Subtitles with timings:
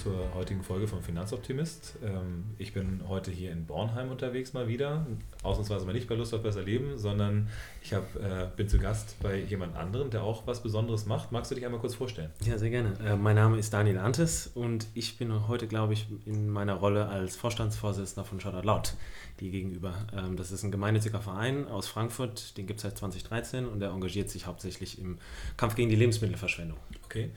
[0.00, 1.96] zur heutigen Folge vom Finanzoptimist.
[2.02, 5.06] Ähm, ich bin heute hier in Bornheim unterwegs mal wieder.
[5.42, 7.48] Ausnahmsweise mal nicht bei Lust auf besser Leben, sondern
[7.82, 11.32] ich hab, äh, bin zu Gast bei jemand anderem, der auch was Besonderes macht.
[11.32, 12.30] Magst du dich einmal kurz vorstellen?
[12.46, 12.94] Ja, sehr gerne.
[13.04, 17.06] Äh, mein Name ist Daniel Antes und ich bin heute, glaube ich, in meiner Rolle
[17.06, 18.94] als Vorstandsvorsitzender von Shoutout Laut
[19.40, 19.94] die gegenüber.
[20.16, 23.90] Ähm, das ist ein gemeinnütziger Verein aus Frankfurt, den gibt es seit 2013 und der
[23.90, 25.18] engagiert sich hauptsächlich im
[25.58, 26.78] Kampf gegen die Lebensmittelverschwendung.
[27.04, 27.30] Okay.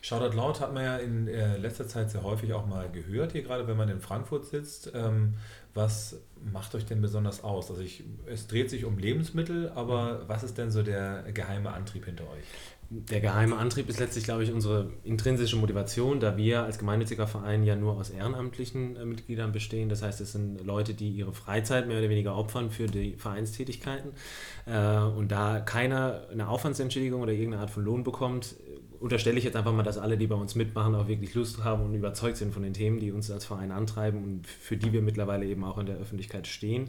[0.00, 3.42] Shoutout Laut hat man ja in äh, letzter Zeit sehr häufig auch mal gehört, hier
[3.42, 4.92] gerade wenn man in Frankfurt sitzt.
[4.94, 5.34] Ähm,
[5.74, 6.20] was
[6.52, 7.70] macht euch denn besonders aus?
[7.70, 12.04] Also ich, es dreht sich um Lebensmittel, aber was ist denn so der geheime Antrieb
[12.04, 12.44] hinter euch?
[12.90, 17.62] Der geheime Antrieb ist letztlich, glaube ich, unsere intrinsische Motivation, da wir als gemeinnütziger Verein
[17.62, 19.90] ja nur aus ehrenamtlichen äh, Mitgliedern bestehen.
[19.90, 24.12] Das heißt, es sind Leute, die ihre Freizeit mehr oder weniger opfern für die Vereinstätigkeiten.
[24.64, 28.56] Äh, und da keiner eine Aufwandsentschädigung oder irgendeine Art von Lohn bekommt,
[29.00, 31.84] unterstelle ich jetzt einfach mal, dass alle, die bei uns mitmachen, auch wirklich Lust haben
[31.84, 35.02] und überzeugt sind von den Themen, die uns als Verein antreiben und für die wir
[35.02, 36.88] mittlerweile eben auch in der Öffentlichkeit stehen.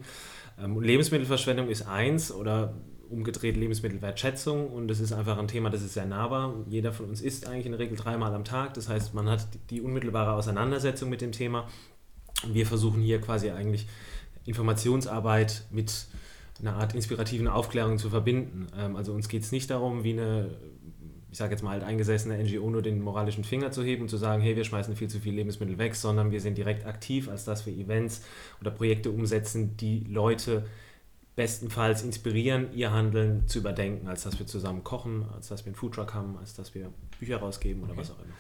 [0.58, 2.74] Ähm, Lebensmittelverschwendung ist eins oder
[3.10, 6.54] umgedreht Lebensmittelwertschätzung und das ist einfach ein Thema, das ist sehr nahbar.
[6.70, 8.74] Jeder von uns isst eigentlich in der Regel dreimal am Tag.
[8.76, 11.68] Das heißt, man hat die unmittelbare Auseinandersetzung mit dem Thema.
[12.48, 13.88] Wir versuchen hier quasi eigentlich
[14.46, 16.08] Informationsarbeit mit
[16.60, 18.68] einer Art inspirativen Aufklärung zu verbinden.
[18.78, 20.50] Ähm, also uns geht es nicht darum, wie eine,
[21.32, 24.18] ich sage jetzt mal, halt eingesessene NGO nur den moralischen Finger zu heben und zu
[24.18, 27.46] sagen, hey, wir schmeißen viel zu viel Lebensmittel weg, sondern wir sind direkt aktiv, als
[27.46, 28.24] dass wir Events
[28.62, 30.66] oder Projekte umsetzen, die Leute
[31.36, 35.76] bestenfalls inspirieren, ihr Handeln zu überdenken, als dass wir zusammen kochen, als dass wir einen
[35.76, 38.02] Foodtruck haben, als dass wir Bücher rausgeben oder okay.
[38.02, 38.34] was auch immer.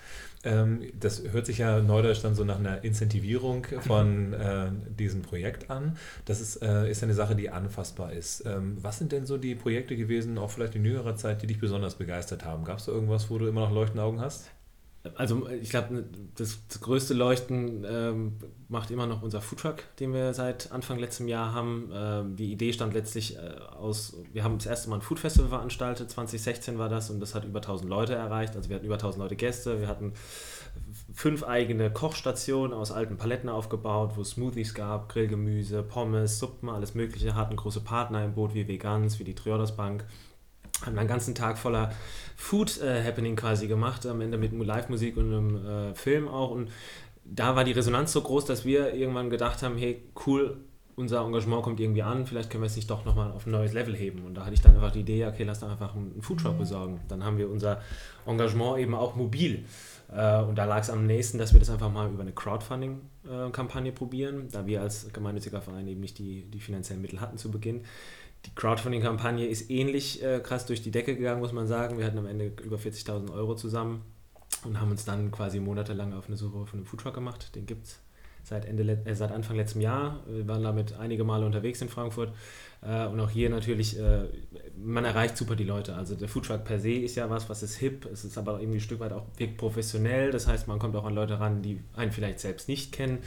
[0.44, 5.70] Ähm, das hört sich ja neudeutsch dann so nach einer Incentivierung von äh, diesem Projekt
[5.70, 5.98] an.
[6.26, 8.46] Das ist, äh, ist eine Sache, die anfassbar ist.
[8.46, 11.60] Ähm, was sind denn so die Projekte gewesen, auch vielleicht in jüngerer Zeit, die dich
[11.60, 12.64] besonders begeistert haben?
[12.64, 14.50] Gab es da irgendwas, wo du immer noch leuchtende Augen hast?
[15.16, 16.04] Also ich glaube,
[16.36, 18.34] das, das, größte Leuchten ähm,
[18.68, 21.90] macht immer noch unser Foodtruck, den wir seit Anfang letztem Jahr haben.
[21.94, 23.40] Ähm, die Idee stand letztlich äh,
[23.78, 27.34] aus, wir haben das erste Mal ein Food Festival veranstaltet, 2016 war das und das
[27.34, 28.58] hat über 1000 Leute erreicht.
[28.58, 30.12] Also wir hatten über 1000 Leute Gäste, wir hatten
[31.14, 36.94] fünf eigene Kochstationen aus alten Paletten aufgebaut, wo es Smoothies gab, Grillgemüse, Pommes, Suppen, alles
[36.94, 40.04] mögliche, hatten große Partner im Boot wie Vegans, wie die Triodos Bank
[40.86, 41.92] haben einen ganzen Tag voller
[42.38, 46.52] Food-Happening äh, quasi gemacht, am Ende mit Live-Musik und einem äh, Film auch.
[46.52, 46.70] Und
[47.26, 50.58] da war die Resonanz so groß, dass wir irgendwann gedacht haben, hey, cool,
[50.96, 53.74] unser Engagement kommt irgendwie an, vielleicht können wir es nicht doch nochmal auf ein neues
[53.74, 54.26] Level heben.
[54.26, 56.60] Und da hatte ich dann einfach die Idee, okay, lass doch einfach einen Foodshop mhm.
[56.60, 57.00] besorgen.
[57.08, 57.82] Dann haben wir unser
[58.26, 59.66] Engagement eben auch mobil.
[60.12, 63.92] Äh, und da lag es am nächsten, dass wir das einfach mal über eine Crowdfunding-Kampagne
[63.94, 67.84] probieren, da wir als gemeinnütziger Verein eben nicht die, die finanziellen Mittel hatten zu Beginn
[68.46, 71.98] die Crowdfunding-Kampagne ist ähnlich äh, krass durch die Decke gegangen, muss man sagen.
[71.98, 74.04] Wir hatten am Ende über 40.000 Euro zusammen
[74.64, 77.56] und haben uns dann quasi monatelang auf eine Suche von einem Foodtruck gemacht.
[77.56, 78.00] Den gibt es
[78.44, 80.24] seit, äh, seit Anfang letztem Jahr.
[80.28, 82.34] Wir waren damit einige Male unterwegs in Frankfurt.
[82.82, 84.30] Äh, und auch hier natürlich, äh,
[84.78, 85.96] man erreicht super die Leute.
[85.96, 88.06] Also der Foodtruck per se ist ja was, was ist hip.
[88.06, 90.32] Es ist aber irgendwie ein Stück weit auch wirkt professionell.
[90.32, 93.20] Das heißt, man kommt auch an Leute ran, die einen vielleicht selbst nicht kennen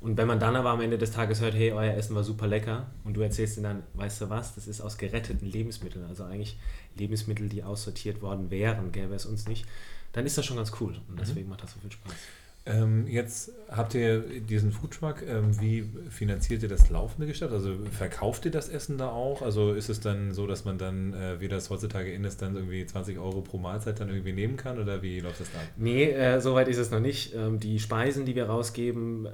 [0.00, 2.46] und wenn man dann aber am Ende des Tages hört, hey, euer Essen war super
[2.46, 6.24] lecker und du erzählst ihnen dann, weißt du was, das ist aus geretteten Lebensmitteln, also
[6.24, 6.58] eigentlich
[6.96, 9.66] Lebensmittel, die aussortiert worden wären, gäbe es uns nicht,
[10.12, 11.18] dann ist das schon ganz cool und mhm.
[11.18, 11.50] deswegen mhm.
[11.50, 12.12] macht das so viel Spaß.
[12.68, 15.22] Ähm, jetzt habt ihr diesen Foodtruck.
[15.22, 17.52] Ähm, wie finanziert ihr das laufende Geschäft?
[17.52, 19.40] Also verkauft ihr das Essen da auch?
[19.40, 22.56] Also ist es dann so, dass man dann, äh, wie das heutzutage in ist, dann
[22.56, 24.80] irgendwie 20 Euro pro Mahlzeit dann irgendwie nehmen kann?
[24.80, 25.62] Oder wie läuft das dann?
[25.76, 27.36] Nee, äh, soweit ist es noch nicht.
[27.36, 29.28] Ähm, die Speisen, die wir rausgeben,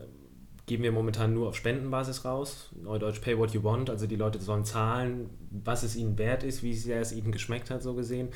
[0.73, 2.71] geben wir momentan nur auf Spendenbasis raus.
[2.83, 3.91] Neudeutsch Pay What You Want.
[3.91, 7.69] Also die Leute sollen zahlen, was es ihnen wert ist, wie sehr es ihnen geschmeckt
[7.69, 8.31] hat, so gesehen.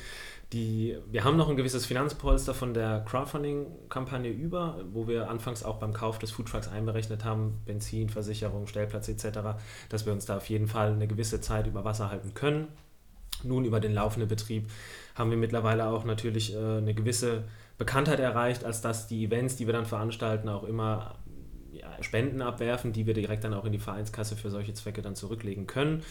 [0.53, 5.77] Die, wir haben noch ein gewisses Finanzpolster von der Crowdfunding-Kampagne über, wo wir anfangs auch
[5.77, 9.39] beim Kauf des Foodtrucks einberechnet haben, Benzin, Versicherung, Stellplatz etc.,
[9.89, 12.67] dass wir uns da auf jeden Fall eine gewisse Zeit über Wasser halten können.
[13.43, 14.69] Nun über den laufenden Betrieb
[15.15, 17.45] haben wir mittlerweile auch natürlich äh, eine gewisse
[17.79, 21.15] Bekanntheit erreicht, als dass die Events, die wir dann veranstalten, auch immer
[22.01, 25.67] Spenden abwerfen, die wir direkt dann auch in die Vereinskasse für solche Zwecke dann zurücklegen
[25.67, 26.03] können.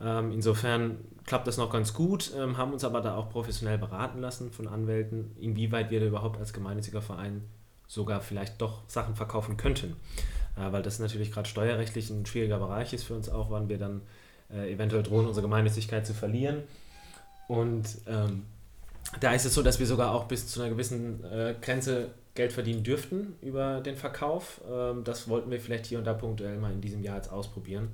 [0.00, 4.20] Ähm, insofern klappt das noch ganz gut, ähm, haben uns aber da auch professionell beraten
[4.20, 7.44] lassen von Anwälten, inwieweit wir da überhaupt als gemeinnütziger Verein
[7.86, 9.96] sogar vielleicht doch Sachen verkaufen könnten.
[10.56, 13.78] Äh, weil das natürlich gerade steuerrechtlich ein schwieriger Bereich ist für uns auch, wann wir
[13.78, 14.02] dann
[14.52, 16.62] äh, eventuell drohen, unsere Gemeinnützigkeit zu verlieren.
[17.48, 18.44] Und ähm,
[19.20, 22.52] da ist es so, dass wir sogar auch bis zu einer gewissen äh, Grenze Geld
[22.52, 24.60] verdienen dürften über den Verkauf.
[24.70, 27.88] Ähm, das wollten wir vielleicht hier und da punktuell mal in diesem Jahr jetzt ausprobieren.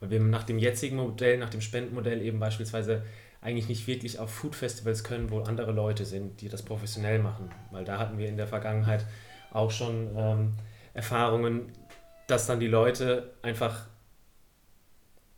[0.00, 3.02] Weil wir nach dem jetzigen Modell, nach dem Spendenmodell eben beispielsweise
[3.42, 7.50] eigentlich nicht wirklich auf Food-Festivals können, wo andere Leute sind, die das professionell machen.
[7.70, 9.06] Weil da hatten wir in der Vergangenheit
[9.50, 10.54] auch schon ähm,
[10.92, 11.72] Erfahrungen,
[12.26, 13.86] dass dann die Leute einfach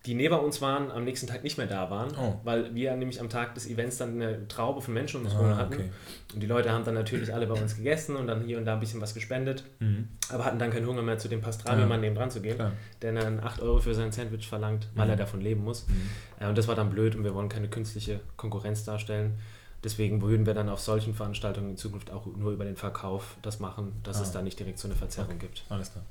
[0.07, 2.35] die neben uns waren, am nächsten Tag nicht mehr da waren, oh.
[2.43, 5.53] weil wir nämlich am Tag des Events dann eine Traube von Menschen um uns herum
[5.53, 5.75] ah, hatten.
[5.75, 5.91] Okay.
[6.35, 8.75] Und die Leute haben dann natürlich alle bei uns gegessen und dann hier und da
[8.75, 10.09] ein bisschen was gespendet, mhm.
[10.29, 12.09] aber hatten dann keinen Hunger mehr, zu dem Pastrami-Mann ja.
[12.09, 12.73] nebenan zu gehen, Klar.
[13.01, 15.13] der dann 8 Euro für sein Sandwich verlangt, weil mhm.
[15.13, 15.87] er davon leben muss.
[15.87, 16.11] Mhm.
[16.41, 19.39] Äh, und das war dann blöd und wir wollen keine künstliche Konkurrenz darstellen.
[19.85, 23.61] Deswegen würden wir dann auf solchen Veranstaltungen in Zukunft auch nur über den Verkauf das
[23.61, 24.23] machen, dass ah.
[24.23, 25.47] es da nicht direkt so eine Verzerrung okay.
[25.47, 25.65] gibt.
[25.69, 26.05] Alles klar.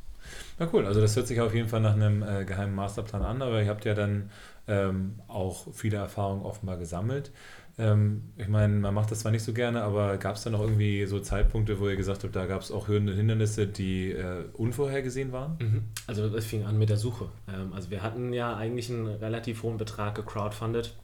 [0.59, 3.41] Na cool, also das hört sich auf jeden Fall nach einem äh, geheimen Masterplan an,
[3.41, 4.29] aber ihr habt ja dann
[4.67, 7.31] ähm, auch viele Erfahrungen offenbar gesammelt.
[7.77, 10.61] Ähm, ich meine, man macht das zwar nicht so gerne, aber gab es da noch
[10.61, 15.31] irgendwie so Zeitpunkte, wo ihr gesagt habt, da gab es auch Hindernisse, die äh, unvorhergesehen
[15.31, 15.57] waren?
[15.59, 15.83] Mhm.
[16.07, 17.29] Also es fing an mit der Suche.
[17.47, 20.95] Ähm, also wir hatten ja eigentlich einen relativ hohen Betrag gecrowdfundet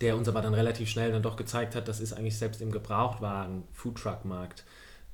[0.00, 2.70] der uns aber dann relativ schnell dann doch gezeigt hat, das ist eigentlich selbst im
[2.70, 4.64] Gebrauchtwagen Foodtruck-Markt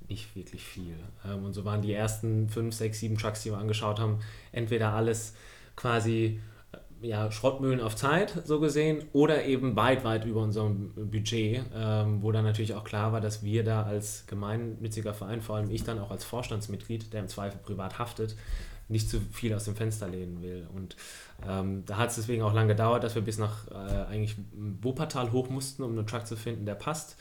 [0.08, 0.96] nicht wirklich viel.
[1.24, 4.20] Ähm, und so waren die ersten fünf, sechs, sieben Trucks, die wir angeschaut haben,
[4.52, 5.34] entweder alles
[5.74, 6.40] quasi
[7.02, 12.22] äh, ja, Schrottmühlen auf Zeit, so gesehen, oder eben weit, weit über unserem Budget, ähm,
[12.22, 15.84] wo dann natürlich auch klar war, dass wir da als gemeinnütziger Verein, vor allem ich
[15.84, 18.36] dann auch als Vorstandsmitglied, der im Zweifel privat haftet,
[18.88, 20.68] nicht zu viel aus dem Fenster lehnen will.
[20.74, 20.96] Und
[21.46, 23.74] ähm, da hat es deswegen auch lange gedauert, dass wir bis nach äh,
[24.08, 24.36] eigentlich
[24.80, 27.16] Wuppertal hoch mussten, um einen Truck zu finden, der passt.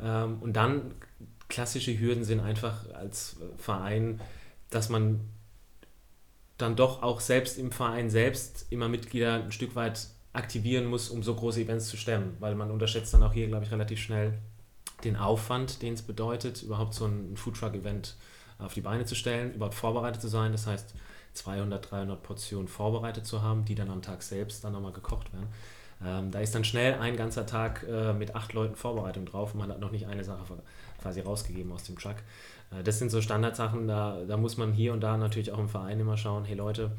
[0.00, 0.94] Ähm, und dann
[1.48, 4.20] klassische Hürden sind einfach als Verein,
[4.70, 5.20] dass man
[6.58, 11.22] dann doch auch selbst im Verein selbst immer Mitglieder ein Stück weit aktivieren muss, um
[11.22, 14.38] so große Events zu stemmen, weil man unterschätzt dann auch hier, glaube ich, relativ schnell
[15.04, 18.16] den Aufwand, den es bedeutet, überhaupt so ein Foodtruck-Event
[18.58, 20.52] auf die Beine zu stellen, überhaupt vorbereitet zu sein.
[20.52, 20.94] Das heißt,
[21.34, 25.48] 200, 300 Portionen vorbereitet zu haben, die dann am Tag selbst dann nochmal gekocht werden.
[26.04, 29.60] Ähm, da ist dann schnell ein ganzer Tag äh, mit acht Leuten Vorbereitung drauf und
[29.60, 30.44] man hat noch nicht eine Sache
[31.00, 32.16] quasi rausgegeben aus dem Truck.
[32.70, 35.68] Äh, das sind so Standardsachen, da, da muss man hier und da natürlich auch im
[35.68, 36.92] Verein immer schauen, hey Leute,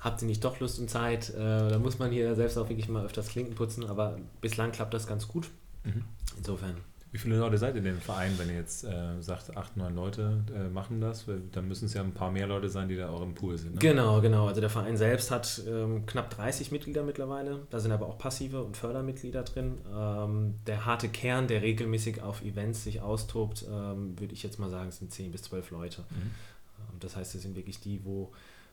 [0.00, 1.30] habt ihr nicht doch Lust und Zeit?
[1.30, 4.94] Äh, da muss man hier selbst auch wirklich mal öfters Klinken putzen, aber bislang klappt
[4.94, 5.48] das ganz gut.
[5.84, 6.04] Mhm.
[6.36, 6.76] Insofern
[7.16, 9.96] wie viele Leute seid ihr denn im Verein, wenn ihr jetzt äh, sagt, acht, neun
[9.96, 11.24] Leute äh, machen das?
[11.52, 13.76] Dann müssen es ja ein paar mehr Leute sein, die da auch im Pool sind.
[13.76, 13.80] Ne?
[13.80, 14.48] Genau, genau.
[14.48, 17.60] Also der Verein selbst hat ähm, knapp 30 Mitglieder mittlerweile.
[17.70, 19.78] Da sind aber auch passive und Fördermitglieder drin.
[19.96, 24.68] Ähm, der harte Kern, der regelmäßig auf Events sich austobt, ähm, würde ich jetzt mal
[24.68, 26.02] sagen, sind 10 bis 12 Leute.
[26.10, 26.16] Mhm.
[26.16, 28.30] Ähm, das heißt, es sind wirklich die, wo,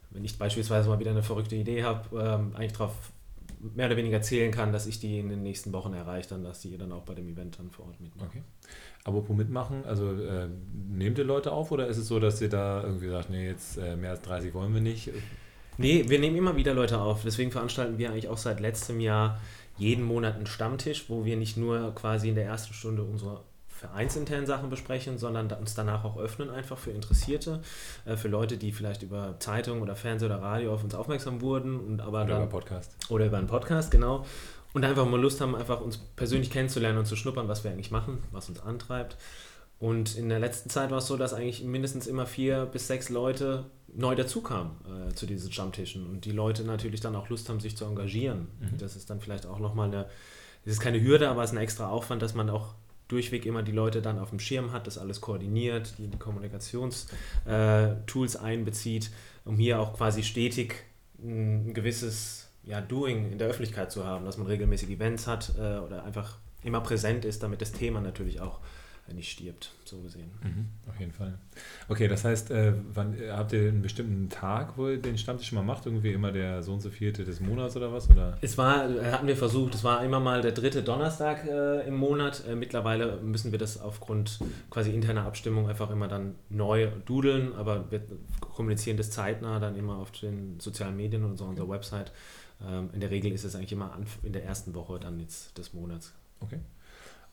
[0.10, 3.13] wenn ich beispielsweise mal wieder eine verrückte Idee habe, ähm, eigentlich darauf
[3.76, 6.62] mehr oder weniger zählen kann, dass ich die in den nächsten Wochen erreiche, dann, dass
[6.62, 8.30] die dann auch bei dem Event dann vor Ort mitmachen.
[8.30, 8.42] Okay.
[9.04, 12.84] Apropos mitmachen, also äh, nehmt ihr Leute auf oder ist es so, dass ihr da
[12.84, 15.10] irgendwie sagt, nee, jetzt äh, mehr als 30 wollen wir nicht?
[15.78, 17.24] Nee, wir nehmen immer wieder Leute auf.
[17.24, 19.40] Deswegen veranstalten wir eigentlich auch seit letztem Jahr
[19.78, 23.42] jeden Monat einen Stammtisch, wo wir nicht nur quasi in der ersten Stunde unsere
[23.84, 27.60] vereinsinternen Sachen besprechen, sondern uns danach auch öffnen, einfach für Interessierte,
[28.06, 31.78] äh, für Leute, die vielleicht über Zeitung oder Fernsehen oder Radio auf uns aufmerksam wurden
[31.82, 32.96] und aber oder dann, über Podcast.
[33.10, 34.26] Oder über einen Podcast, genau.
[34.72, 37.92] Und einfach mal Lust haben, einfach uns persönlich kennenzulernen und zu schnuppern, was wir eigentlich
[37.92, 39.18] machen, was uns antreibt.
[39.80, 43.10] Und in der letzten Zeit war es so, dass eigentlich mindestens immer vier bis sechs
[43.10, 44.72] Leute neu dazukamen
[45.10, 48.48] äh, zu diesen Stammtischen und die Leute natürlich dann auch Lust haben, sich zu engagieren.
[48.62, 48.78] Mhm.
[48.78, 50.06] Das ist dann vielleicht auch nochmal eine,
[50.64, 52.76] es ist keine Hürde, aber es ist ein extra Aufwand, dass man auch
[53.08, 58.36] durchweg immer die Leute dann auf dem Schirm hat, das alles koordiniert, die, die Kommunikationstools
[58.36, 59.12] äh, einbezieht,
[59.46, 60.84] um hier auch quasi stetig
[61.20, 65.78] ein gewisses ja, Doing in der Öffentlichkeit zu haben, dass man regelmäßig Events hat äh,
[65.78, 68.60] oder einfach immer präsent ist, damit das Thema natürlich auch
[69.12, 70.32] nicht stirbt, so gesehen.
[70.42, 71.38] Mhm, auf jeden Fall.
[71.90, 75.62] Okay, das heißt, äh, wann, habt ihr einen bestimmten Tag, wo ihr den Stammtisch mal
[75.62, 75.86] macht?
[75.86, 78.10] Irgendwie immer der so und so vierte des Monats oder was?
[78.10, 78.38] Oder?
[78.42, 81.96] Es war, äh, hatten wir versucht, es war immer mal der dritte Donnerstag äh, im
[81.96, 82.44] Monat.
[82.48, 87.92] Äh, mittlerweile müssen wir das aufgrund quasi interner Abstimmung einfach immer dann neu dudeln, aber
[87.92, 88.02] wir
[88.40, 92.12] kommunizieren das zeitnah dann immer auf den sozialen Medien und so unserer Website.
[92.66, 95.74] Ähm, in der Regel ist es eigentlich immer in der ersten Woche dann jetzt des
[95.74, 96.14] Monats.
[96.40, 96.60] Okay.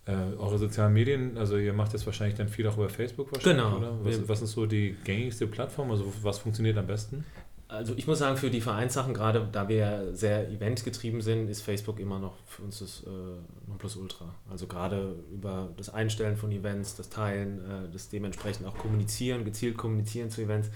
[0.07, 3.63] Äh, eure sozialen Medien, also ihr macht jetzt wahrscheinlich dann viel auch über Facebook wahrscheinlich,
[3.63, 3.77] genau.
[3.77, 3.99] oder?
[4.03, 5.91] Was, was ist so die gängigste Plattform?
[5.91, 7.25] Also was funktioniert am besten?
[7.71, 12.01] Also ich muss sagen, für die Vereinssachen, gerade da wir sehr eventgetrieben sind, ist Facebook
[12.01, 14.35] immer noch für uns das äh, Nonplusultra.
[14.51, 19.77] Also gerade über das Einstellen von Events, das Teilen, äh, das dementsprechend auch Kommunizieren, gezielt
[19.77, 20.71] Kommunizieren zu Events,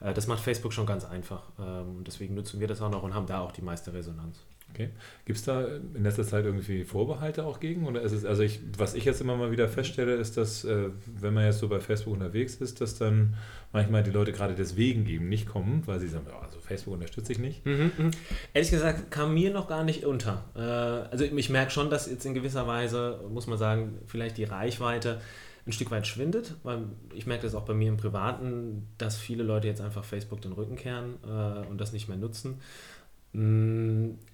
[0.00, 1.42] äh, das macht Facebook schon ganz einfach.
[1.58, 4.38] Ähm, deswegen nutzen wir das auch noch und haben da auch die meiste Resonanz.
[4.72, 4.90] Okay.
[5.24, 7.86] Gibt es da in letzter Zeit irgendwie Vorbehalte auch gegen?
[7.86, 10.90] Oder ist es, also ich, was ich jetzt immer mal wieder feststelle, ist, dass äh,
[11.06, 13.34] wenn man jetzt so bei Facebook unterwegs ist, dass dann
[13.72, 17.32] manchmal die Leute gerade deswegen eben nicht kommen, weil sie sagen, oh, also Facebook unterstütze
[17.32, 17.64] ich nicht.
[17.64, 18.10] Mhm, mh.
[18.52, 20.44] Ehrlich gesagt kam mir noch gar nicht unter.
[20.54, 24.44] Äh, also ich merke schon, dass jetzt in gewisser Weise, muss man sagen, vielleicht die
[24.44, 25.20] Reichweite
[25.66, 29.42] ein Stück weit schwindet, weil ich merke das auch bei mir im Privaten, dass viele
[29.42, 32.60] Leute jetzt einfach Facebook den Rücken kehren äh, und das nicht mehr nutzen.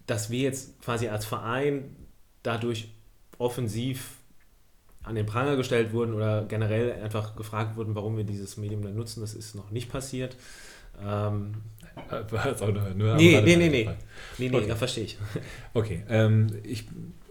[0.07, 1.97] Dass wir jetzt quasi als Verein
[2.43, 2.95] dadurch
[3.39, 4.19] offensiv
[5.03, 8.95] an den Pranger gestellt wurden oder generell einfach gefragt wurden, warum wir dieses Medium dann
[8.95, 10.37] nutzen, das ist noch nicht passiert.
[11.05, 11.55] Ähm,
[12.31, 13.89] war jetzt auch nur, nur nee, nee, nee, nee,
[14.39, 14.69] nee, nee, okay.
[14.69, 15.19] da verstehe ich.
[15.75, 16.85] Okay, ähm, ich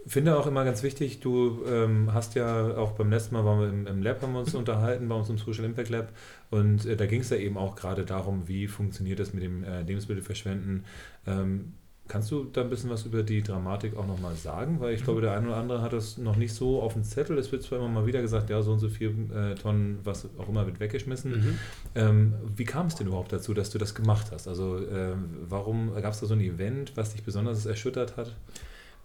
[0.06, 3.68] finde auch immer ganz wichtig, du ähm, hast ja auch beim letzten Mal waren wir
[3.68, 6.12] im, im Lab, haben wir uns unterhalten, bei uns im Social Impact Lab
[6.50, 9.64] und äh, da ging es ja eben auch gerade darum, wie funktioniert das mit dem
[9.64, 10.84] äh, Lebensmittelverschwenden.
[11.26, 11.74] Ähm,
[12.08, 14.80] kannst du da ein bisschen was über die Dramatik auch nochmal sagen?
[14.80, 17.38] Weil ich glaube, der eine oder andere hat das noch nicht so auf dem Zettel.
[17.38, 20.28] Es wird zwar immer mal wieder gesagt, ja, so und so viel äh, Tonnen, was
[20.38, 21.30] auch immer, wird weggeschmissen.
[21.30, 21.58] Mhm.
[21.94, 24.48] Ähm, wie kam es denn überhaupt dazu, dass du das gemacht hast?
[24.48, 28.34] Also ähm, warum gab es da so ein Event, was dich besonders erschüttert hat?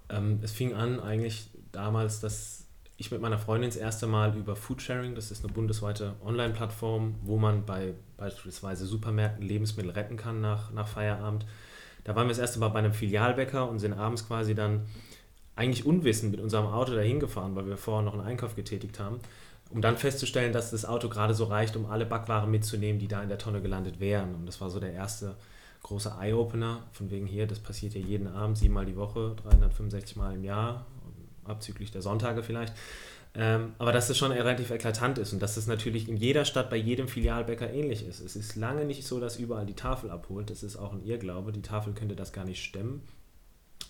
[0.10, 2.66] Ähm, es fing an eigentlich damals, dass
[2.98, 7.38] ich mit meiner Freundin das erste Mal über Foodsharing, das ist eine bundesweite Online-Plattform, wo
[7.38, 11.46] man bei beispielsweise Supermärkten Lebensmittel retten kann nach, nach Feierabend.
[12.04, 14.88] Da waren wir das erste Mal bei einem Filialbäcker und sind abends quasi dann
[15.56, 19.20] eigentlich unwissend mit unserem Auto dahin gefahren, weil wir vorher noch einen Einkauf getätigt haben,
[19.70, 23.22] um dann festzustellen, dass das Auto gerade so reicht, um alle Backwaren mitzunehmen, die da
[23.22, 24.34] in der Tonne gelandet wären.
[24.36, 25.36] Und das war so der erste
[25.84, 30.36] große Eye-Opener, von wegen hier, das passiert ja jeden Abend, siebenmal die Woche, 365 Mal
[30.36, 30.86] im Jahr,
[31.46, 32.74] abzüglich der Sonntage vielleicht.
[33.40, 36.72] Ähm, aber dass das schon relativ eklatant ist und dass das natürlich in jeder Stadt
[36.72, 38.20] bei jedem Filialbäcker ähnlich ist.
[38.20, 40.50] Es ist lange nicht so, dass überall die Tafel abholt.
[40.50, 41.52] Das ist auch ein Irrglaube.
[41.52, 43.04] Die Tafel könnte das gar nicht stemmen.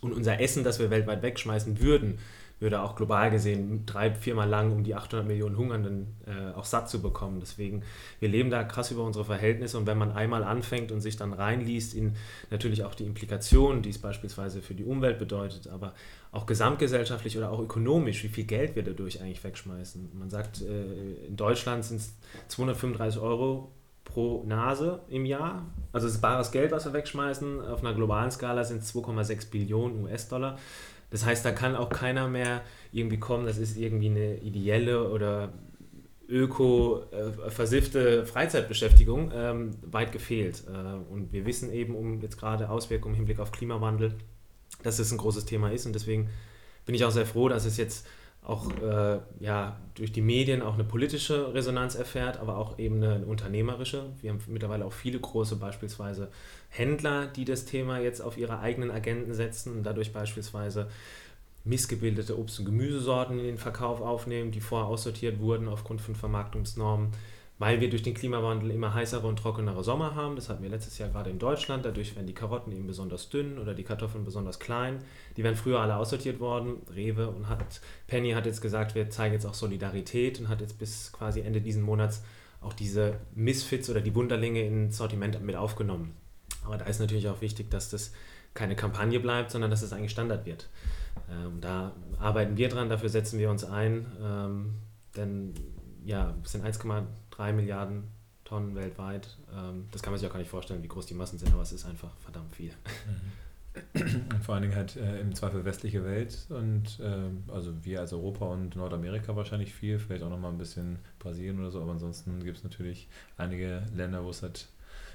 [0.01, 2.19] Und unser Essen, das wir weltweit wegschmeißen würden,
[2.59, 6.89] würde auch global gesehen drei, viermal lang, um die 800 Millionen Hungernden äh, auch satt
[6.89, 7.39] zu bekommen.
[7.39, 7.83] Deswegen,
[8.19, 11.33] wir leben da krass über unsere Verhältnisse und wenn man einmal anfängt und sich dann
[11.33, 12.15] reinliest in
[12.49, 15.93] natürlich auch die Implikationen, die es beispielsweise für die Umwelt bedeutet, aber
[16.31, 20.11] auch gesamtgesellschaftlich oder auch ökonomisch, wie viel Geld wir dadurch eigentlich wegschmeißen.
[20.17, 22.15] Man sagt, äh, in Deutschland sind es
[22.47, 23.71] 235 Euro
[24.03, 25.65] pro Nase im Jahr.
[25.91, 27.61] Also es ist bares Geld, was wir wegschmeißen.
[27.61, 30.57] Auf einer globalen Skala sind es 2,6 Billionen US-Dollar.
[31.09, 32.61] Das heißt, da kann auch keiner mehr
[32.91, 35.53] irgendwie kommen, das ist irgendwie eine ideelle oder
[36.29, 40.63] öko äh, versiffte Freizeitbeschäftigung ähm, weit gefehlt.
[40.67, 44.15] Äh, und wir wissen eben um jetzt gerade Auswirkungen im Hinblick auf Klimawandel,
[44.83, 45.85] dass es ein großes Thema ist.
[45.85, 46.29] Und deswegen
[46.85, 48.05] bin ich auch sehr froh, dass es jetzt
[48.47, 53.25] auch äh, ja, durch die Medien auch eine politische Resonanz erfährt, aber auch eben eine,
[53.25, 54.05] unternehmerische.
[54.21, 56.29] Wir haben mittlerweile auch viele große beispielsweise
[56.69, 60.87] Händler, die das Thema jetzt auf ihre eigenen Agenten setzen und dadurch beispielsweise
[61.65, 67.09] missgebildete Obst- und Gemüsesorten in den Verkauf aufnehmen, die vorher aussortiert wurden aufgrund von Vermarktungsnormen
[67.59, 70.35] weil wir durch den Klimawandel immer heißere und trockenere Sommer haben.
[70.35, 71.85] Das hatten wir letztes Jahr gerade in Deutschland.
[71.85, 74.99] Dadurch werden die Karotten eben besonders dünn oder die Kartoffeln besonders klein.
[75.37, 76.81] Die werden früher alle aussortiert worden.
[76.93, 80.77] Rewe und hat, Penny hat jetzt gesagt, wir zeigen jetzt auch Solidarität und hat jetzt
[80.77, 82.23] bis quasi Ende diesen Monats
[82.61, 86.13] auch diese Misfits oder die Wunderlinge ins Sortiment mit aufgenommen.
[86.65, 88.11] Aber da ist natürlich auch wichtig, dass das
[88.53, 90.67] keine Kampagne bleibt, sondern dass es eigentlich Standard wird.
[91.29, 94.05] Ähm, da arbeiten wir dran, dafür setzen wir uns ein.
[94.21, 94.73] Ähm,
[95.15, 95.53] denn
[96.05, 97.03] ja, es sind 1,3
[97.37, 98.03] 3 Milliarden
[98.43, 99.37] Tonnen weltweit.
[99.53, 101.61] Ähm, das kann man sich auch gar nicht vorstellen, wie groß die Massen sind, aber
[101.61, 102.71] es ist einfach verdammt viel.
[103.93, 108.11] Und vor allen Dingen halt äh, im Zweifel westliche Welt und äh, also wir als
[108.11, 112.43] Europa und Nordamerika wahrscheinlich viel, vielleicht auch nochmal ein bisschen Brasilien oder so, aber ansonsten
[112.43, 114.67] gibt es natürlich einige Länder, wo es halt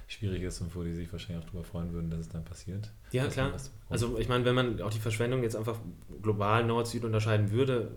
[0.07, 2.91] schwierig ist und wo die sich wahrscheinlich auch darüber freuen würden, dass es dann passiert.
[3.11, 3.53] Ja, klar.
[3.89, 5.79] Also ich meine, wenn man auch die Verschwendung jetzt einfach
[6.21, 7.93] global Nord-Süd unterscheiden würde,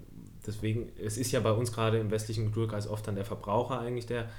[0.48, 4.06] deswegen, es ist ja bei uns gerade im westlichen Kulturkreis oft dann der Verbraucher eigentlich
[4.06, 4.30] der,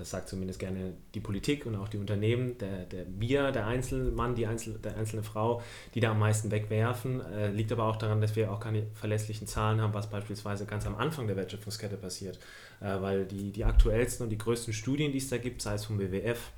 [0.00, 4.34] das sagt zumindest gerne die Politik und auch die Unternehmen, der, der wir, der Einzelmann,
[4.34, 5.62] die Einzel, der einzelne Frau,
[5.94, 7.20] die da am meisten wegwerfen.
[7.20, 10.86] Äh, liegt aber auch daran, dass wir auch keine verlässlichen Zahlen haben, was beispielsweise ganz
[10.86, 12.38] am Anfang der Wertschöpfungskette passiert.
[12.80, 15.84] Äh, weil die, die aktuellsten und die größten Studien, die es da gibt, sei es
[15.84, 16.50] vom WWF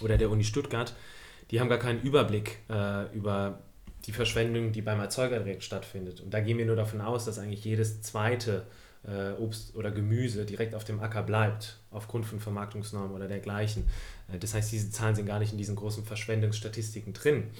[0.00, 0.94] oder der Uni Stuttgart,
[1.50, 3.60] die haben gar keinen Überblick äh, über
[4.04, 6.20] die Verschwendung, die beim Erzeuger direkt stattfindet.
[6.20, 8.66] Und da gehen wir nur davon aus, dass eigentlich jedes zweite
[9.04, 13.84] äh, Obst oder Gemüse direkt auf dem Acker bleibt, aufgrund von Vermarktungsnormen oder dergleichen.
[14.32, 17.50] Äh, das heißt, diese Zahlen sind gar nicht in diesen großen Verschwendungsstatistiken drin.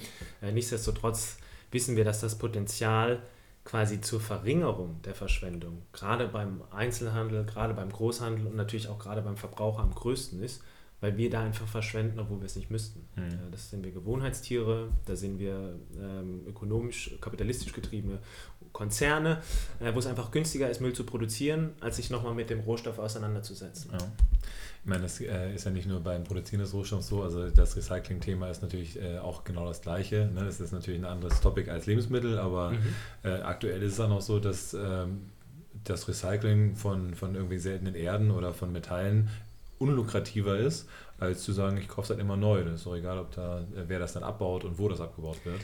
[0.41, 1.37] Äh, nichtsdestotrotz
[1.71, 3.21] wissen wir, dass das Potenzial
[3.65, 9.21] quasi zur Verringerung der Verschwendung, gerade beim Einzelhandel, gerade beim Großhandel und natürlich auch gerade
[9.21, 10.61] beim Verbraucher am größten ist,
[11.03, 13.01] weil wir da einfach verschwenden, obwohl wir es nicht müssten.
[13.17, 13.51] Mhm.
[13.51, 18.19] Das sind wir Gewohnheitstiere, da sind wir ähm, ökonomisch, kapitalistisch getriebene
[18.71, 19.41] Konzerne,
[19.81, 22.99] äh, wo es einfach günstiger ist, Müll zu produzieren, als sich nochmal mit dem Rohstoff
[22.99, 23.91] auseinanderzusetzen.
[23.91, 23.97] Ja.
[23.97, 27.75] Ich meine, das äh, ist ja nicht nur beim Produzieren des Rohstoffs so, also das
[27.75, 30.31] Recycling-Thema ist natürlich äh, auch genau das gleiche.
[30.33, 30.45] Ne?
[30.45, 32.77] Das ist natürlich ein anderes Topic als Lebensmittel, aber mhm.
[33.23, 35.23] Äh, aktuell ist es auch noch so, dass ähm,
[35.83, 39.29] das Recycling von, von irgendwie seltenen Erden oder von Metallen
[39.83, 40.87] unlukrativer ist,
[41.19, 42.63] als zu sagen, ich kaufe es halt immer neu.
[42.63, 45.37] Das ist doch egal, ob da, äh, wer das dann abbaut und wo das abgebaut
[45.43, 45.61] wird.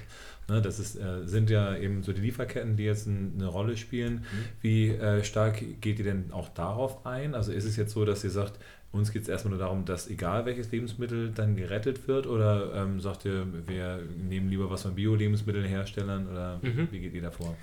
[0.47, 3.77] Ne, das ist, äh, sind ja eben so die Lieferketten, die jetzt ein, eine Rolle
[3.77, 4.15] spielen.
[4.15, 4.45] Mhm.
[4.61, 7.35] Wie äh, stark geht ihr denn auch darauf ein?
[7.35, 8.59] Also ist es jetzt so, dass ihr sagt,
[8.91, 12.99] uns geht es erstmal nur darum, dass egal welches Lebensmittel dann gerettet wird oder ähm,
[12.99, 16.87] sagt ihr, wir nehmen lieber was von Bio-Lebensmittelherstellern oder mhm.
[16.91, 17.55] wie geht ihr davor?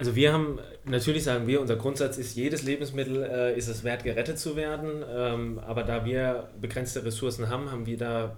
[0.00, 4.02] Also wir haben, natürlich sagen wir, unser Grundsatz ist, jedes Lebensmittel äh, ist es wert,
[4.02, 5.04] gerettet zu werden.
[5.06, 8.36] Ähm, aber da wir begrenzte Ressourcen haben, haben wir da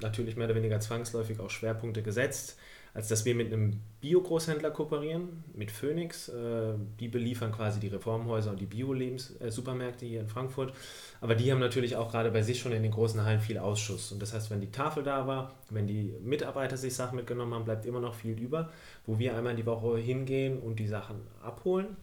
[0.00, 2.56] natürlich mehr oder weniger zwangsläufig auch Schwerpunkte gesetzt
[2.94, 6.28] als dass wir mit einem Bio-Großhändler kooperieren, mit Phoenix.
[6.28, 10.74] Äh, die beliefern quasi die Reformhäuser und die Bio-Lebens-Supermärkte hier in Frankfurt.
[11.20, 14.12] Aber die haben natürlich auch gerade bei sich schon in den großen Hallen viel Ausschuss.
[14.12, 17.64] Und das heißt, wenn die Tafel da war, wenn die Mitarbeiter sich Sachen mitgenommen haben,
[17.64, 18.70] bleibt immer noch viel über,
[19.06, 21.96] wo wir einmal in die Woche hingehen und die Sachen abholen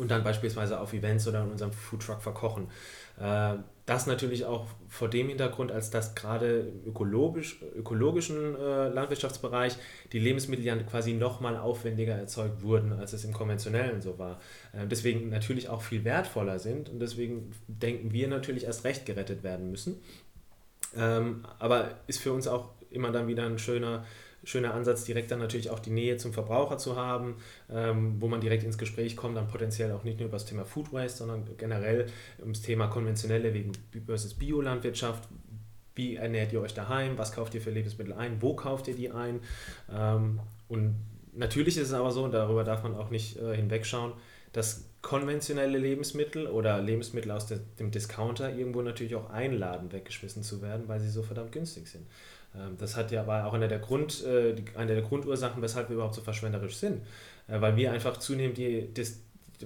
[0.00, 2.68] und dann beispielsweise auf Events oder in unserem Foodtruck verkochen.
[3.18, 3.54] Äh,
[3.86, 9.76] das natürlich auch vor dem Hintergrund, als dass gerade im ökologisch, ökologischen äh, Landwirtschaftsbereich
[10.12, 14.40] die Lebensmittel ja quasi nochmal aufwendiger erzeugt wurden, als es im konventionellen so war.
[14.72, 19.42] Äh, deswegen natürlich auch viel wertvoller sind und deswegen denken wir natürlich erst recht gerettet
[19.42, 20.00] werden müssen.
[20.96, 24.04] Ähm, aber ist für uns auch immer dann wieder ein schöner
[24.44, 27.36] schöner Ansatz, direkt dann natürlich auch die Nähe zum Verbraucher zu haben,
[27.70, 30.64] ähm, wo man direkt ins Gespräch kommt, dann potenziell auch nicht nur über das Thema
[30.64, 32.06] Food Waste, sondern generell
[32.40, 33.52] ums Thema konventionelle
[34.06, 35.28] versus Biolandwirtschaft.
[35.94, 37.18] Wie ernährt ihr euch daheim?
[37.18, 38.40] Was kauft ihr für Lebensmittel ein?
[38.40, 39.40] Wo kauft ihr die ein?
[39.92, 40.96] Ähm, und
[41.34, 44.12] natürlich ist es aber so, und darüber darf man auch nicht äh, hinwegschauen,
[44.52, 50.60] dass konventionelle Lebensmittel oder Lebensmittel aus de, dem Discounter irgendwo natürlich auch einladen, weggeschmissen zu
[50.62, 52.06] werden, weil sie so verdammt günstig sind.
[52.54, 55.94] Ähm, das hat ja war auch eine der, Grund, äh, eine der Grundursachen, weshalb wir
[55.94, 57.02] überhaupt so verschwenderisch sind.
[57.50, 59.20] Äh, weil wir einfach zunehmend die, das,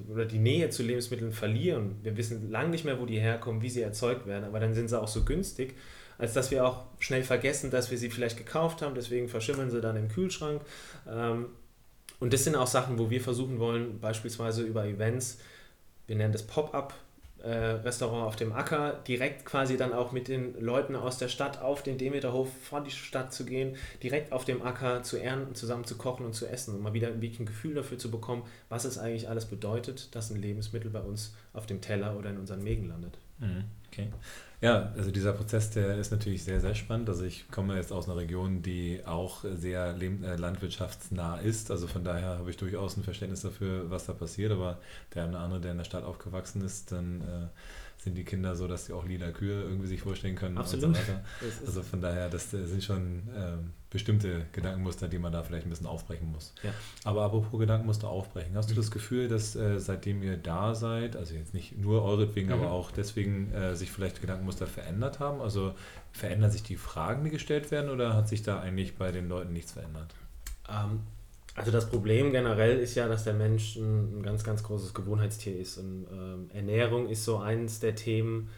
[0.08, 1.96] oder die Nähe zu Lebensmitteln verlieren.
[2.02, 4.88] Wir wissen lange nicht mehr, wo die herkommen, wie sie erzeugt werden, aber dann sind
[4.88, 5.74] sie auch so günstig,
[6.18, 9.80] als dass wir auch schnell vergessen, dass wir sie vielleicht gekauft haben, deswegen verschimmeln sie
[9.80, 10.62] dann im Kühlschrank.
[11.08, 11.46] Ähm,
[12.20, 15.38] und das sind auch Sachen, wo wir versuchen wollen, beispielsweise über Events,
[16.06, 16.94] wir nennen das Pop-up,
[17.50, 21.82] Restaurant auf dem Acker, direkt quasi dann auch mit den Leuten aus der Stadt auf
[21.82, 25.96] den Demeterhof vor die Stadt zu gehen, direkt auf dem Acker zu ernten, zusammen zu
[25.96, 28.98] kochen und zu essen und mal wieder ein bisschen Gefühl dafür zu bekommen, was es
[28.98, 32.88] eigentlich alles bedeutet, dass ein Lebensmittel bei uns auf dem Teller oder in unseren Mägen
[32.88, 33.18] landet.
[33.38, 34.08] Mhm, okay.
[34.64, 37.10] Ja, also dieser Prozess, der ist natürlich sehr, sehr spannend.
[37.10, 41.70] Also ich komme jetzt aus einer Region, die auch sehr äh, landwirtschaftsnah ist.
[41.70, 44.52] Also von daher habe ich durchaus ein Verständnis dafür, was da passiert.
[44.52, 44.78] Aber
[45.14, 48.56] der eine oder andere, der in der Stadt aufgewachsen ist, dann äh, sind die Kinder
[48.56, 50.56] so, dass sie auch lila Kühe irgendwie sich vorstellen können.
[50.56, 50.96] Absolut.
[50.96, 55.70] So also von daher, das sind schon ähm, bestimmte Gedankenmuster, die man da vielleicht ein
[55.70, 56.52] bisschen aufbrechen muss.
[56.64, 56.72] Ja.
[57.04, 61.34] Aber apropos Gedankenmuster aufbrechen, hast du das Gefühl, dass äh, seitdem ihr da seid, also
[61.34, 62.54] jetzt nicht nur euretwegen, mhm.
[62.54, 65.40] aber auch deswegen äh, sich vielleicht Gedankenmuster verändert haben?
[65.40, 65.74] Also
[66.10, 69.52] verändern sich die Fragen, die gestellt werden oder hat sich da eigentlich bei den Leuten
[69.52, 70.12] nichts verändert?
[70.68, 71.00] Ähm,
[71.54, 75.56] also das Problem generell ist ja, dass der Mensch ein, ein ganz, ganz großes Gewohnheitstier
[75.56, 75.78] ist.
[75.78, 78.50] Und ähm, Ernährung ist so eines der Themen,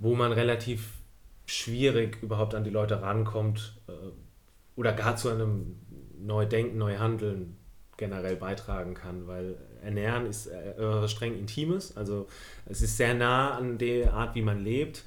[0.00, 0.94] wo man relativ
[1.46, 3.92] schwierig überhaupt an die Leute rankommt äh,
[4.76, 5.76] oder gar zu einem
[6.18, 7.56] Neudenken, Neuhandeln
[7.96, 12.26] generell beitragen kann, weil Ernähren ist äh, streng Intimes, also
[12.66, 15.04] es ist sehr nah an der Art, wie man lebt.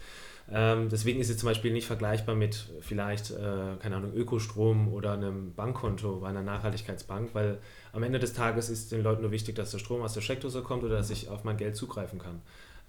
[0.51, 5.13] Ähm, deswegen ist es zum Beispiel nicht vergleichbar mit vielleicht, äh, keine Ahnung, Ökostrom oder
[5.13, 7.57] einem Bankkonto bei einer Nachhaltigkeitsbank, weil
[7.93, 10.61] am Ende des Tages ist den Leuten nur wichtig, dass der Strom aus der Steckdose
[10.61, 12.41] kommt oder dass ich auf mein Geld zugreifen kann.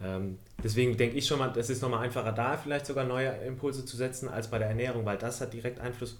[0.02, 3.86] Ähm, deswegen denke ich schon mal, es ist nochmal einfacher da, vielleicht sogar neue Impulse
[3.86, 6.18] zu setzen, als bei der Ernährung, weil das hat direkt Einfluss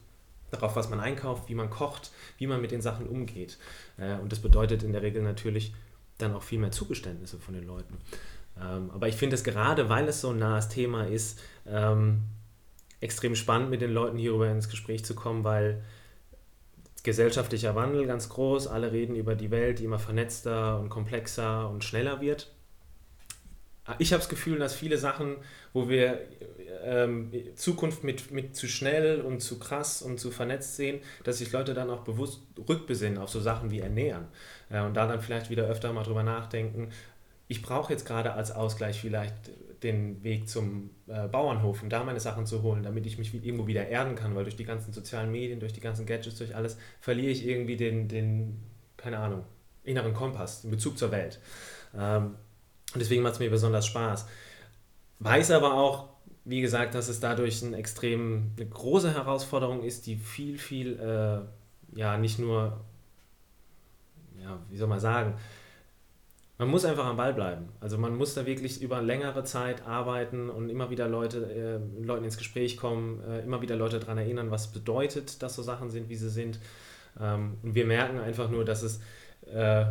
[0.57, 3.59] darauf, was man einkauft, wie man kocht, wie man mit den Sachen umgeht.
[3.99, 5.75] Äh, und das bedeutet in der Regel natürlich
[6.19, 7.97] dann auch viel mehr Zugeständnisse von den Leuten.
[8.61, 12.23] Ähm, aber ich finde es gerade, weil es so ein nahes Thema ist, ähm,
[13.01, 15.83] extrem spannend, mit den Leuten hierüber ins Gespräch zu kommen, weil
[17.03, 21.85] gesellschaftlicher Wandel ganz groß, alle reden über die Welt, die immer vernetzter und komplexer und
[21.85, 22.56] schneller wird.
[23.99, 25.37] Ich habe das Gefühl, dass viele Sachen,
[25.73, 26.21] wo wir
[26.85, 31.53] ähm, Zukunft mit, mit zu schnell und zu krass und zu vernetzt sehen, dass sich
[31.53, 34.27] Leute dann auch bewusst rückbesinnen auf so Sachen wie Ernähren
[34.71, 36.91] äh, und da dann vielleicht wieder öfter mal drüber nachdenken,
[37.49, 39.35] ich brauche jetzt gerade als Ausgleich vielleicht
[39.83, 43.67] den Weg zum äh, Bauernhof, um da meine Sachen zu holen, damit ich mich irgendwo
[43.67, 46.77] wieder erden kann, weil durch die ganzen sozialen Medien, durch die ganzen Gadgets, durch alles,
[47.01, 48.63] verliere ich irgendwie den, den
[48.97, 49.45] keine Ahnung,
[49.85, 51.41] inneren Kompass, den Bezug zur Welt.
[51.97, 52.35] Ähm,
[52.97, 54.27] und deswegen macht es mir besonders Spaß.
[55.19, 56.09] Weiß aber auch,
[56.47, 61.99] wie gesagt, dass es dadurch ein extrem, eine große Herausforderung ist, die viel, viel, äh,
[61.99, 62.81] ja, nicht nur,
[64.41, 65.35] ja, wie soll man sagen,
[66.57, 67.69] man muss einfach am Ball bleiben.
[67.81, 72.25] Also man muss da wirklich über längere Zeit arbeiten und immer wieder Leute, äh, Leuten
[72.25, 76.09] ins Gespräch kommen, äh, immer wieder Leute daran erinnern, was bedeutet, dass so Sachen sind,
[76.09, 76.61] wie sie sind.
[77.21, 79.01] Ähm, und wir merken einfach nur, dass es
[79.53, 79.85] äh,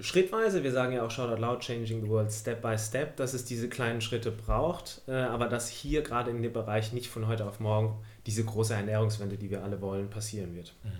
[0.00, 3.34] schrittweise, wir sagen ja auch Shout Out Loud, Changing the World Step by Step, dass
[3.34, 7.26] es diese kleinen Schritte braucht, äh, aber dass hier gerade in dem Bereich nicht von
[7.26, 10.74] heute auf morgen diese große Ernährungswende, die wir alle wollen, passieren wird.
[10.82, 10.90] Mhm.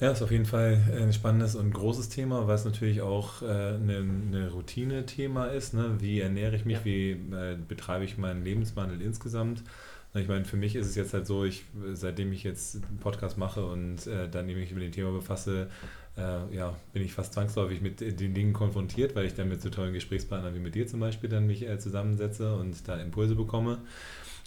[0.00, 3.46] Ja, ist auf jeden Fall ein spannendes und großes Thema, weil es natürlich auch äh,
[3.46, 5.74] eine, eine Routine-Thema ist.
[5.74, 5.98] Ne?
[6.00, 6.84] Wie ernähre ich mich, ja.
[6.84, 9.62] wie äh, betreibe ich meinen Lebenswandel insgesamt?
[10.14, 13.38] Ich meine, für mich ist es jetzt halt so, ich, seitdem ich jetzt einen Podcast
[13.38, 15.68] mache und äh, dann mich mit dem Thema befasse,
[16.16, 19.70] äh, ja, bin ich fast zwangsläufig mit den Dingen konfrontiert, weil ich dann mit so
[19.70, 23.78] tollen Gesprächspartnern wie mit dir zum Beispiel dann mich äh, zusammensetze und da Impulse bekomme.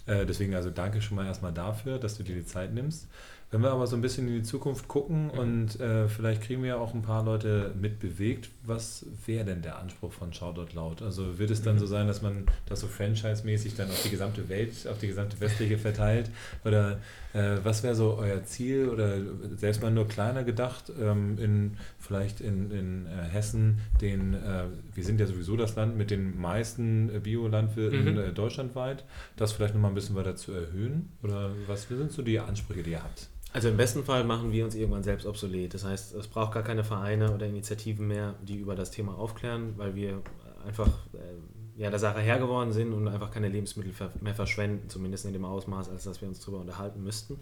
[0.06, 3.08] Äh, deswegen also danke schon mal erstmal dafür, dass du dir die Zeit nimmst.
[3.52, 5.38] Wenn wir aber so ein bisschen in die Zukunft gucken mhm.
[5.38, 9.78] und äh, vielleicht kriegen wir ja auch ein paar Leute mitbewegt, was wäre denn der
[9.78, 11.00] Anspruch von Shoutout Laut?
[11.00, 11.80] Also wird es dann mhm.
[11.80, 15.38] so sein, dass man das so franchise-mäßig dann auf die gesamte Welt, auf die gesamte
[15.40, 16.28] westliche verteilt?
[16.64, 16.98] Oder
[17.34, 18.88] äh, was wäre so euer Ziel?
[18.88, 19.18] Oder
[19.56, 25.04] selbst mal nur kleiner gedacht, ähm, in vielleicht in, in äh, Hessen, den, äh, wir
[25.04, 28.18] sind ja sowieso das Land mit den meisten Biolandwirten mhm.
[28.18, 29.04] Äh, deutschlandweit,
[29.36, 31.12] das vielleicht nochmal ein bisschen weiter zu erhöhen?
[31.22, 33.28] Oder was sind so die Ansprüche, die ihr habt?
[33.56, 35.72] Also im besten Fall machen wir uns irgendwann selbst obsolet.
[35.72, 39.72] Das heißt, es braucht gar keine Vereine oder Initiativen mehr, die über das Thema aufklären,
[39.78, 40.20] weil wir
[40.66, 45.24] einfach äh, ja, der Sache Herr geworden sind und einfach keine Lebensmittel mehr verschwenden, zumindest
[45.24, 47.38] in dem Ausmaß, als dass wir uns darüber unterhalten müssten.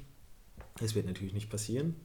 [0.79, 1.97] Das wird natürlich nicht passieren.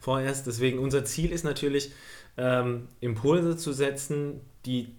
[0.00, 1.92] Vorerst, deswegen unser Ziel ist natürlich,
[2.38, 4.96] ähm, Impulse zu setzen, die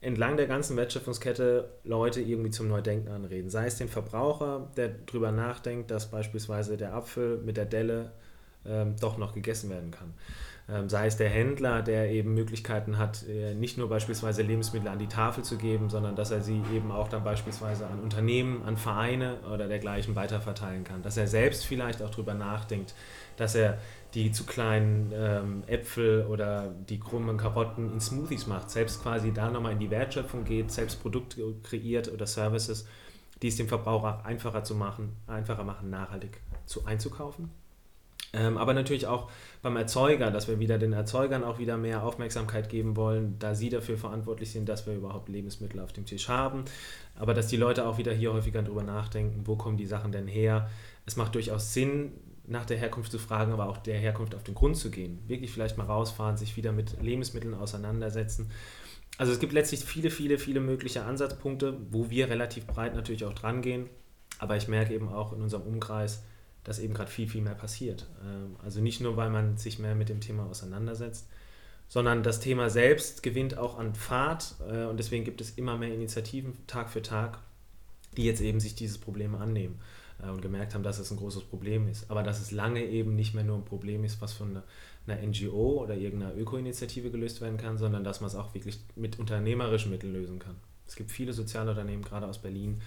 [0.00, 3.50] entlang der ganzen Wertschöpfungskette Leute irgendwie zum Neudenken anreden.
[3.50, 8.12] Sei es den Verbraucher, der darüber nachdenkt, dass beispielsweise der Apfel mit der Delle
[8.66, 10.14] ähm, doch noch gegessen werden kann.
[10.68, 14.98] Ähm, sei es der Händler, der eben Möglichkeiten hat, äh, nicht nur beispielsweise Lebensmittel an
[14.98, 18.76] die Tafel zu geben, sondern dass er sie eben auch dann beispielsweise an Unternehmen, an
[18.76, 21.02] Vereine oder dergleichen weiterverteilen kann.
[21.02, 22.94] Dass er selbst vielleicht auch darüber nachdenkt,
[23.36, 23.78] dass er
[24.14, 29.50] die zu kleinen ähm, Äpfel oder die krummen Karotten in Smoothies macht, selbst quasi da
[29.50, 32.86] nochmal in die Wertschöpfung geht, selbst Produkte kreiert oder Services,
[33.42, 37.50] die es dem Verbraucher einfacher zu machen, einfacher machen, nachhaltig zu einzukaufen.
[38.32, 39.28] Ähm, aber natürlich auch
[39.60, 43.70] beim Erzeuger, dass wir wieder den Erzeugern auch wieder mehr Aufmerksamkeit geben wollen, da sie
[43.70, 46.64] dafür verantwortlich sind, dass wir überhaupt Lebensmittel auf dem Tisch haben.
[47.18, 50.28] Aber dass die Leute auch wieder hier häufiger darüber nachdenken, wo kommen die Sachen denn
[50.28, 50.70] her.
[51.06, 52.12] Es macht durchaus Sinn,
[52.50, 55.20] nach der Herkunft zu fragen, aber auch der Herkunft auf den Grund zu gehen.
[55.26, 58.50] Wirklich vielleicht mal rausfahren, sich wieder mit Lebensmitteln auseinandersetzen.
[59.18, 63.34] Also es gibt letztlich viele, viele, viele mögliche Ansatzpunkte, wo wir relativ breit natürlich auch
[63.34, 63.88] dran gehen.
[64.38, 66.22] Aber ich merke eben auch in unserem Umkreis,
[66.64, 68.08] dass eben gerade viel, viel mehr passiert.
[68.24, 71.28] Ähm, also nicht nur, weil man sich mehr mit dem Thema auseinandersetzt,
[71.88, 75.92] sondern das Thema selbst gewinnt auch an Fahrt äh, und deswegen gibt es immer mehr
[75.92, 77.38] Initiativen Tag für Tag,
[78.16, 79.80] die jetzt eben sich dieses Problem annehmen.
[80.24, 82.10] Äh, und gemerkt haben, dass es ein großes Problem ist.
[82.10, 84.62] Aber dass es lange eben nicht mehr nur ein Problem ist, was von
[85.06, 89.18] einer, NGO oder irgendeiner Öko-Initiative gelöst werden kann, sondern dass man es auch wirklich mit
[89.18, 90.54] unternehmerischen Mitteln lösen kann.
[90.86, 92.80] Es gibt viele Sozialunternehmen, gerade aus Berlin,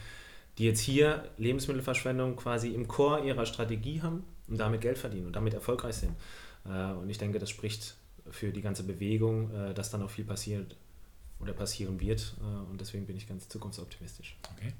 [0.58, 5.36] die jetzt hier Lebensmittelverschwendung quasi im Chor ihrer Strategie haben und damit Geld verdienen und
[5.36, 6.16] damit erfolgreich sind.
[6.66, 7.96] Äh, und ich denke, das spricht
[8.30, 10.78] für die ganze Bewegung, äh, dass dann auch viel passiert
[11.44, 12.36] oder passieren wird.
[12.72, 14.38] Und deswegen bin ich ganz zukunftsoptimistisch.
[14.56, 14.74] Okay.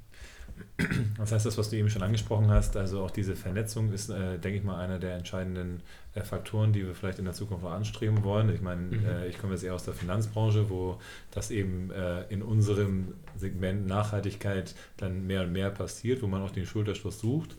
[1.18, 4.38] Das heißt, das, was du eben schon angesprochen hast, also auch diese Vernetzung ist, äh,
[4.40, 5.82] denke ich mal, einer der entscheidenden
[6.16, 8.54] äh, Faktoren, die wir vielleicht in der Zukunft auch anstreben wollen.
[8.54, 9.06] Ich meine, mhm.
[9.06, 11.00] äh, ich komme jetzt eher aus der Finanzbranche, wo
[11.32, 16.52] das eben äh, in unserem Segment Nachhaltigkeit dann mehr und mehr passiert, wo man auch
[16.52, 17.56] den Schulterschluss sucht.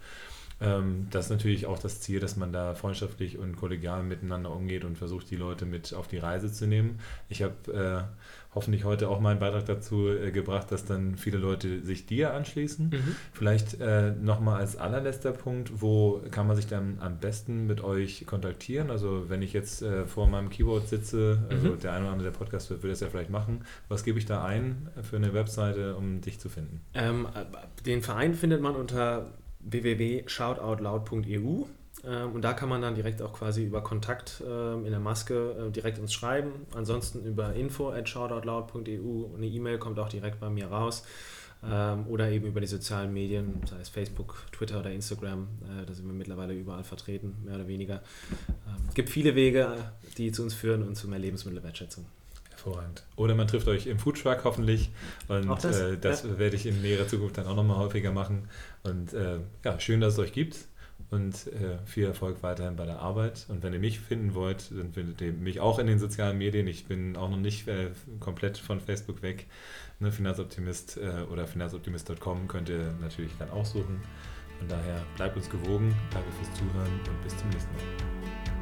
[0.60, 4.84] Ähm, das ist natürlich auch das Ziel, dass man da freundschaftlich und kollegial miteinander umgeht
[4.84, 7.00] und versucht, die Leute mit auf die Reise zu nehmen.
[7.28, 11.82] Ich habe äh, hoffentlich heute auch meinen Beitrag dazu äh, gebracht, dass dann viele Leute
[11.82, 12.90] sich dir anschließen.
[12.90, 13.16] Mhm.
[13.32, 18.26] Vielleicht äh, nochmal als allerletzter Punkt, wo kann man sich dann am besten mit euch
[18.26, 18.90] kontaktieren?
[18.90, 21.80] Also wenn ich jetzt äh, vor meinem Keyboard sitze, also mhm.
[21.80, 24.26] der eine oder andere der Podcast wird, wird das ja vielleicht machen, was gebe ich
[24.26, 26.80] da ein für eine Webseite, um dich zu finden?
[26.94, 27.26] Ähm,
[27.86, 29.26] den Verein findet man unter
[29.60, 31.64] www.shoutoutloud.eu
[32.06, 35.70] und da kann man dann direkt auch quasi über Kontakt ähm, in der Maske äh,
[35.70, 36.66] direkt uns schreiben.
[36.74, 39.34] Ansonsten über info at shoutoutloud.eu.
[39.36, 41.04] Eine E-Mail kommt auch direkt bei mir raus.
[41.66, 45.48] Ähm, oder eben über die sozialen Medien, sei es Facebook, Twitter oder Instagram.
[45.62, 48.02] Äh, da sind wir mittlerweile überall vertreten, mehr oder weniger.
[48.88, 49.74] Es gibt viele Wege,
[50.18, 52.04] die zu uns führen und zu mehr Lebensmittelwertschätzung.
[52.50, 53.04] Hervorragend.
[53.16, 54.90] Oder man trifft euch im Foodtruck hoffentlich.
[55.28, 56.38] Und das, äh, das ja.
[56.38, 58.48] werde ich in näherer Zukunft dann auch nochmal häufiger machen.
[58.82, 60.66] Und äh, ja, schön, dass es euch gibt.
[61.14, 63.46] Und äh, viel Erfolg weiterhin bei der Arbeit.
[63.48, 66.66] Und wenn ihr mich finden wollt, dann findet ihr mich auch in den sozialen Medien.
[66.66, 69.46] Ich bin auch noch nicht äh, komplett von Facebook weg.
[70.00, 74.02] Ne, Finanzoptimist äh, oder finanzoptimist.com könnt ihr natürlich dann auch suchen.
[74.58, 75.94] Von daher bleibt uns gewogen.
[76.12, 78.53] Danke fürs Zuhören und bis zum nächsten Mal.